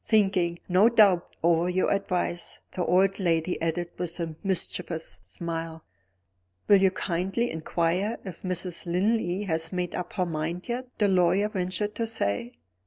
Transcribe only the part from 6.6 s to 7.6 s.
"Will you kindly